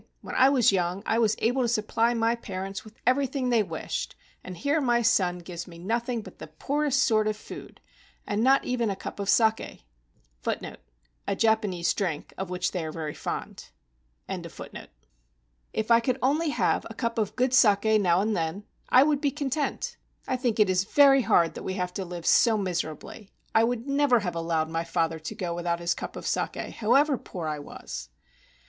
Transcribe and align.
"When 0.21 0.33
I 0.33 0.49
was 0.49 0.71
young, 0.71 1.03
I 1.05 1.19
was 1.19 1.35
able 1.37 1.61
to 1.61 1.67
supply 1.67 2.15
my 2.15 2.33
parents 2.33 2.83
with 2.83 2.95
everything 3.05 3.49
they 3.49 3.61
wished, 3.61 4.15
and 4.43 4.57
here 4.57 4.81
my 4.81 5.03
son 5.03 5.37
gives 5.37 5.67
me 5.67 5.77
nothing 5.77 6.23
but 6.23 6.39
the 6.39 6.47
poorest 6.47 7.03
sort 7.03 7.27
of 7.27 7.37
food, 7.37 7.79
and 8.25 8.43
not 8.43 8.65
even 8.65 8.89
a 8.89 8.95
cup 8.95 9.19
of 9.19 9.29
saki. 9.29 9.85
1 10.43 10.55
If 10.55 10.55
I 10.55 10.55
could 10.55 10.63
1 10.71 10.77
A 11.27 11.35
Japanese 11.35 11.93
drink, 11.93 12.33
of 12.35 12.49
which 12.49 12.71
they 12.71 12.83
are 12.83 12.91
very 12.91 13.13
fond. 13.13 13.69
149 14.25 14.71
THE 14.71 14.79
ENCHANTED 15.77 16.19
WATERFALL 16.19 16.19
only 16.27 16.49
have 16.49 16.83
a 16.89 16.95
cup 16.95 17.19
of 17.19 17.35
good 17.35 17.53
saki 17.53 17.99
now 17.99 18.21
and 18.21 18.35
then, 18.35 18.63
I 18.89 19.03
would 19.03 19.21
be 19.21 19.29
content. 19.29 19.97
I 20.27 20.35
think 20.35 20.59
it 20.59 20.67
is 20.67 20.83
very 20.83 21.21
hard 21.21 21.53
that 21.53 21.61
we 21.61 21.75
have 21.75 21.93
to 21.93 22.05
live 22.05 22.25
so 22.25 22.57
miserably. 22.57 23.29
I 23.53 23.63
would 23.63 23.85
never 23.87 24.21
have 24.21 24.33
allowed 24.33 24.67
my 24.71 24.83
father 24.83 25.19
to 25.19 25.35
go 25.35 25.53
without 25.53 25.79
his 25.79 25.93
cup 25.93 26.15
of 26.15 26.25
saki, 26.25 26.71
however 26.71 27.19
poor 27.19 27.47
I 27.47 27.59
was." 27.59 28.09